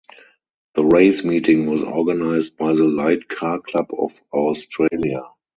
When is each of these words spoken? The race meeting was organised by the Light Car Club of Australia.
The 0.73 0.83
race 0.83 1.23
meeting 1.23 1.67
was 1.67 1.83
organised 1.83 2.57
by 2.57 2.73
the 2.73 2.85
Light 2.85 3.27
Car 3.27 3.59
Club 3.59 3.85
of 3.95 4.19
Australia. 4.33 5.21